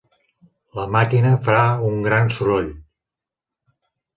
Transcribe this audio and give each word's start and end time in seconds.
La 0.77 0.85
màquina 0.95 1.33
fa 1.49 1.59
un 1.91 2.01
gran 2.07 2.33
soroll. 2.39 2.73